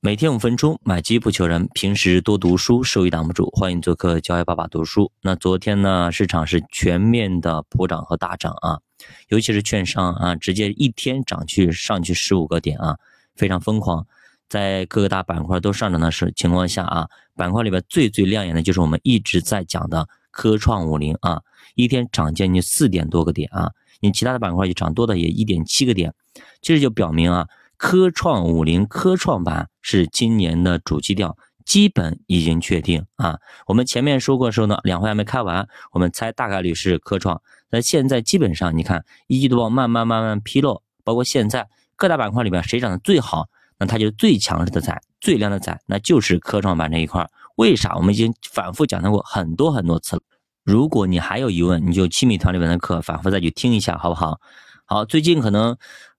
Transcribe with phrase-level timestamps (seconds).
[0.00, 1.68] 每天五分钟，买基不求人。
[1.74, 3.50] 平时多读书，收益挡不住。
[3.50, 5.10] 欢迎做客教爱爸爸读书。
[5.22, 8.78] 那昨天呢，市场是全面的普涨和大涨啊，
[9.26, 12.96] 尤其是券商啊，直接一天涨去上去十五个点啊，
[13.34, 14.06] 非常疯狂。
[14.48, 21.42] 在各个大板块都上涨的时情况下啊，板块里边最最亮眼的就是我们一直在讲的科创五零啊，
[21.74, 26.14] 一天涨将近四点多个点啊，你其他的板块就涨多的也一点七个点，
[26.62, 27.48] 这就表明啊。
[27.78, 33.38] 科创五零科创板是今年的主基调，基本已经确定啊。
[33.68, 37.40] 我们前面说过的时候呢，两会还没开完，我们猜大概率是科创。
[37.70, 43.46] 那现在基本上你看一季度报慢慢慢慢披露，包括现在各大板块里边谁涨得最好，
[43.78, 47.30] 那它就是最强势的仔、最亮的仔，那就是科创板这一块。
[47.54, 47.94] 为啥？
[47.94, 50.22] 我们已经反复讲到过很多很多次了。
[50.64, 54.40] 如果你还有疑问，你就七米团里面的课反复再去听一下，好不好？
[54.84, 55.76] 好，最近可能。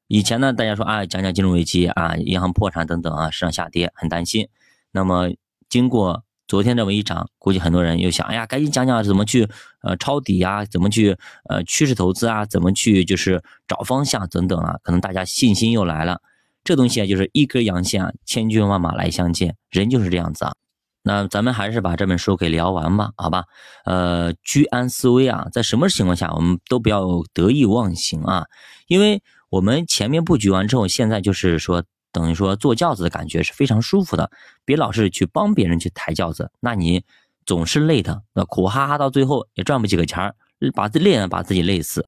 [0.09, 4.47] 以前呢，大家说啊，讲讲金融危机啊，银行破产等等啊，市场下跌很担心。
[4.91, 5.29] 那么
[5.69, 9.47] 经过昨天这么一涨，估计很多人又想，哎呀，赶紧讲讲怎么去
[9.83, 11.15] 呃抄底啊，怎么去
[11.47, 16.19] 呃趋势投资啊，怎么去就是找方向等等啊，可能大家信心又来了。
[16.63, 20.53] 这东西啊，就是一根阳线啊，千军万马来相见，人就是这样子啊。
[21.03, 23.43] 那咱们还是把这本书给聊完吧，好吧？
[23.85, 28.47] 呃，居安思危啊，在什么情况下我们都不要得意忘形啊，
[28.87, 29.21] 因为。
[29.49, 34.29] 我们前面布局完之后，现在就是说，等于说坐轿子的感觉是非常舒服的。
[34.63, 37.03] 别老是去帮别人去抬轿子，那你
[37.45, 40.35] 总是累的，那苦哈哈到最后也赚不几个钱儿，
[40.75, 42.07] 把自累呢，把自己累死。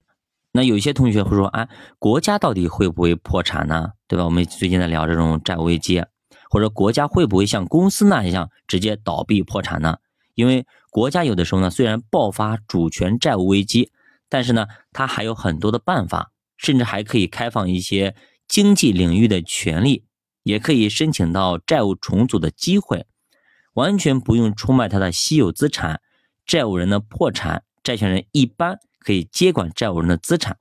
[0.51, 1.67] 那有些同学会说，哎，
[1.97, 3.93] 国家到底会不会破产呢？
[4.07, 4.25] 对吧？
[4.25, 6.03] 我们最近在聊这种债务危机，
[6.49, 9.97] 或者国家会不会像公司那样直接倒闭破产呢？
[10.35, 13.91] 因为国家有的时候呢，虽然爆发主权债务危机，
[14.29, 16.31] 但是呢，它还有很多的办法。
[16.61, 18.15] 甚至还可以开放一些
[18.47, 20.05] 经济领域的权利，
[20.43, 23.07] 也可以申请到债务重组的机会，
[23.73, 26.01] 完全不用出卖他的稀有资产。
[26.45, 30.57] 债务人的破产，债权人一般可以接管债务人的资产，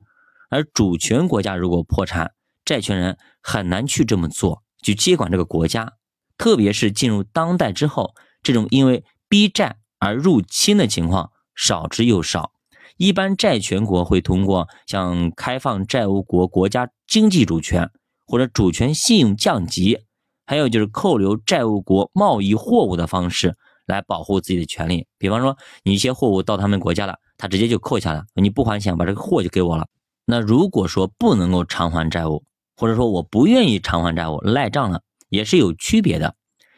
[0.49, 2.33] 而主权国家如果破产，
[2.65, 5.95] 债权人很难去这么做，去接管这个国家。
[6.39, 12.53] 特别是进入当代之后，这种因为逼债而入侵的情况少之又少。
[13.01, 17.91] 一般债权国会通过像开放债务国国家经济主权，
[18.27, 20.01] 或者主权信用降级，
[20.45, 23.57] 还有就是扣留债务国贸易货物的方式
[23.87, 25.07] 来保护自己的权利。
[25.17, 29.87] 比方说，你一些货物到他们国家了，他直接就扣下了，你不还钱，把这个货就给我了。
[30.27, 32.45] 那如果说不能够偿还债务，
[32.77, 35.01] 或者说我不愿意偿还债务赖账了，
[35.31, 36.35] 也是有区别的。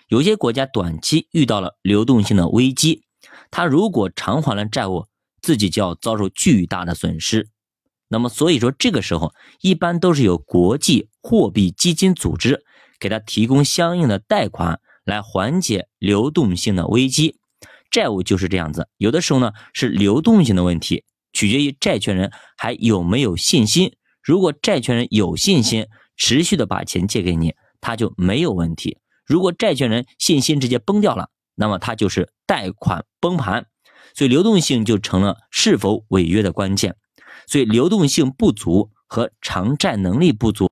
[0.06, 3.03] 有些国家短期遇到了流动性的危机，
[3.50, 5.06] 他如果偿还了债务。
[5.42, 7.48] 自己就要遭受巨大的损失，
[8.08, 12.64] 那么所以说这个时候一般都是由国际货币基金组织
[13.00, 17.36] 给他提供相应的贷款来缓解流动性的危机。
[17.91, 23.92] 债务就是这样子，有的时候呢是流动性的问题，取决于债权人还有没有信心。
[24.22, 33.66] 如果债权人有信心，持续的把钱借给你，他就没有问题；如果债权人信心直接崩掉了，那么他就是贷款崩盘。
[34.15, 36.97] 所以流动性就成了是否违约的关键，
[37.47, 40.71] 所以流动性不足和偿债能力不足，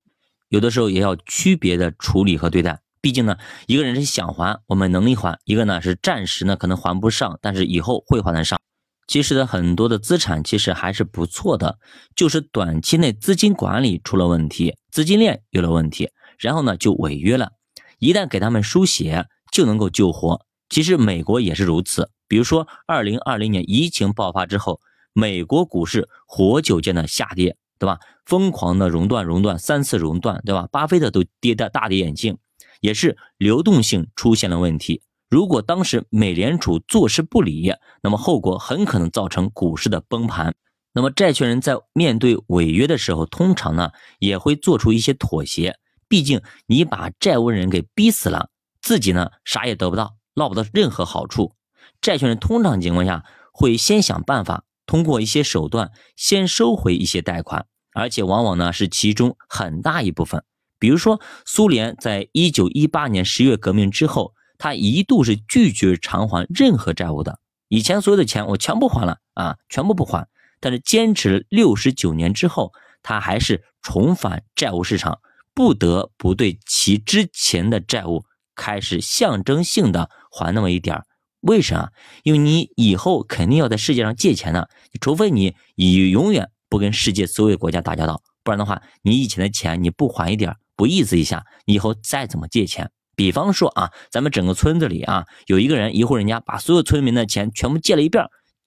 [0.49, 2.81] 有的时候也要区别的处理和对待。
[3.03, 8.61] 毕竟呢，一个人是想还，我们能力还；一个呢是暂时呢可能还不上，但是以后会还得上。
[9.07, 11.79] 其实呢很多的资产其实还是不错的，
[12.15, 17.53] 就是短期内资金管理出了问题，资金链有了问题，然后呢就违约了。
[17.99, 20.47] 一旦给他们输血，就能够救活。
[20.71, 22.11] 其实美国也是如此。
[22.27, 24.81] 比如说，二零二零年疫情爆发之后，
[25.13, 27.99] 美国股市活久见的下跌，对吧？
[28.25, 30.69] 疯狂的熔断，熔断三次熔断，对吧？
[30.71, 32.39] 巴菲特都跌的大跌眼镜，
[32.81, 35.03] 也是流动性出现了问题。
[35.29, 40.55] 如果当时美联储坐视不理，那么后果很可能造成股市的崩盘。
[40.93, 45.77] 那么债权人在面对违约的时候，通常呢也会做出一些妥协。
[46.09, 48.51] 毕竟你把债务人给逼死了，
[48.81, 51.55] 自己呢啥也得不到，捞不到任何好处。
[52.01, 60.45] 债权人通常情况下会先想办法，通过一些手段先收回一些贷款，而且往往呢是其中很大一部分。
[60.79, 67.39] 比如说，苏联在一九一八年十月革命之后，他一度是拒绝偿还任何债务的。
[67.69, 70.27] 以前所有的钱我全部还了啊，全部不还。
[70.59, 72.73] 但是坚持六十九年之后，
[73.03, 75.21] 他还是重返债务市场，
[75.55, 78.25] 不得不对其之前的债务
[78.55, 81.03] 开始象征性的还那么一点。
[81.41, 81.91] 为啥？
[82.23, 84.69] 因为你以后肯定要在世界上借钱的，
[85.01, 98.25] 除非你以永远不跟世界所有国家打交道，不然的话，你以前的钱你不还一点，不意思一下，你以后再怎么借钱比方说啊，咱们整个村子里啊，有一个人一户人家把所有村民的钱全部借了一遍，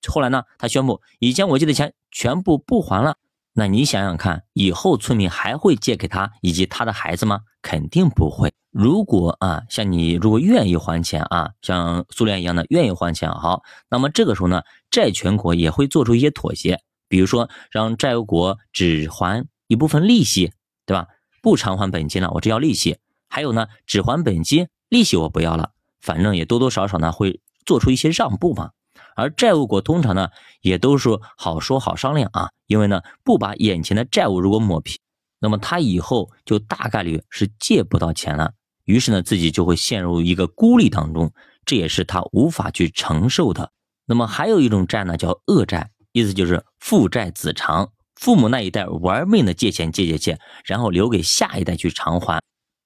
[0.08, 3.18] 后来呢，他宣布以前我借的钱全部不还了。
[3.56, 7.42] 那你想想看，以后村民还会借给他以及他的孩子吗？
[7.62, 8.52] 肯定不会。
[8.72, 20.52] 如果啊，像你如果愿意还钱啊，像苏联一样的愿意还钱，好，那么这个时候呢，债权国也会做出一些妥协，比如说让债务国只还一部分利息，
[20.88, 21.08] 对吧？
[21.44, 22.98] 不偿还本金了，我只要利息。
[23.30, 25.72] 还有呢，只还本金，利息我不要了，
[26.02, 28.72] 反正也多多少少呢会做出一些让步嘛。
[29.16, 30.30] 而债务国通常呢
[30.62, 34.98] 也都是好说好商量啊，因为呢不把眼前的债务如果抹平，
[35.40, 38.54] 那么他以后就大概率是借不到钱了，
[38.86, 41.32] 于是呢自己就会陷入一个孤立当中，
[41.66, 43.72] 这也是他无法去承受的。
[44.06, 52.42] 那么还有一种债呢叫恶债，意思就是父债子偿，父母那一代玩命的借钱借借借，然后留给下一代去偿还。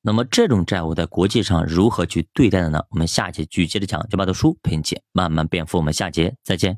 [0.08, 2.80] 那么这种债务在国际上如何去对待的呢？
[2.92, 5.78] 我们下节继续接着讲，就把读书陪你一起慢慢变富。
[5.78, 6.76] 我们下节再见。